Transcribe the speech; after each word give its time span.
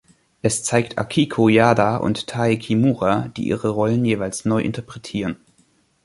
Es 0.41 0.63
zeigt 0.63 0.97
Akiko 0.97 1.47
Yada 1.47 1.97
und 1.97 2.25
Tae 2.25 2.57
Kimura, 2.57 3.27
die 3.37 3.45
ihre 3.47 3.69
Rollen 3.69 4.03
jeweils 4.03 4.45
neu 4.45 4.59
interpretieren. 4.59 5.37